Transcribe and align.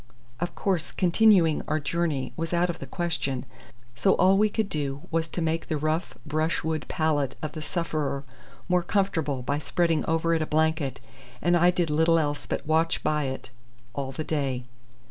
Of 0.39 0.55
course, 0.55 0.91
continuing 0.91 1.61
our 1.67 1.79
journey 1.79 2.33
was 2.35 2.55
out 2.55 2.71
of 2.71 2.79
the 2.79 2.87
question, 2.87 3.45
so 3.95 4.15
all 4.15 4.35
we 4.35 4.49
could 4.49 4.67
do 4.67 5.03
was 5.11 5.27
to 5.29 5.43
make 5.43 5.67
the 5.67 5.77
rough 5.77 6.17
brushwood 6.25 6.87
pallet 6.87 7.35
of 7.43 7.51
the 7.51 7.61
sufferer 7.61 8.23
more 8.67 8.81
comfortable 8.81 9.43
by 9.43 9.59
spreading 9.59 10.03
over 10.07 10.33
it 10.33 10.41
a 10.41 10.47
blanket, 10.47 10.99
and 11.39 11.55
I 11.55 11.69
did 11.69 11.91
little 11.91 12.17
else 12.17 12.47
but 12.47 12.65
watch 12.65 13.03
by 13.03 13.25
it 13.25 13.51
all 13.93 14.11
the 14.11 14.23
day. 14.23 14.63